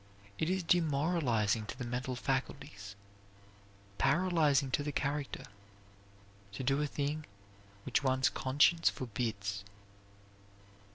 [0.39, 2.95] It is demoralizing to the mental faculties,
[3.99, 5.45] paralyzing to the character,
[6.53, 7.27] to do a thing
[7.85, 9.63] which one's conscience forbids."